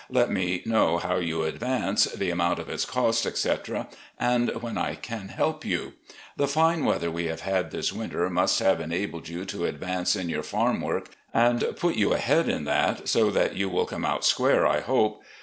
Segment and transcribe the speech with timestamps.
[0.09, 3.87] Let me know how you advance, the amoimt of its cost, etc.,
[4.19, 5.93] and when I can help you....
[6.37, 10.27] The fine weather we have had this winter must have enabled you to advance in
[10.27, 14.65] your farm work and put you ahead in that, so you will come out square,
[14.65, 15.21] I hope.